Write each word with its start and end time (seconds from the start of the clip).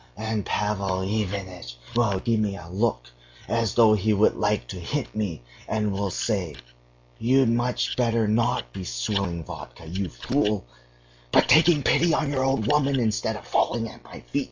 And 0.17 0.43
Pavel 0.47 1.01
Ivanitch 1.03 1.77
will 1.95 2.17
give 2.21 2.39
me 2.39 2.57
a 2.57 2.67
look 2.69 3.05
as 3.47 3.75
though 3.75 3.93
he 3.93 4.13
would 4.13 4.35
like 4.35 4.67
to 4.69 4.79
hit 4.79 5.13
me, 5.15 5.43
and 5.67 5.91
will 5.93 6.09
say: 6.09 6.55
'You'd 7.19 7.49
much 7.49 7.95
better 7.95 8.27
not 8.27 8.73
be 8.73 8.83
swilling 8.83 9.43
vodka, 9.43 9.85
you 9.85 10.09
fool, 10.09 10.65
but 11.31 11.47
taking 11.47 11.83
pity 11.83 12.15
on 12.15 12.31
your 12.31 12.43
old 12.43 12.65
woman 12.65 12.99
instead 12.99 13.35
of 13.35 13.45
falling 13.45 13.87
at 13.89 14.03
my 14.03 14.21
feet. 14.21 14.39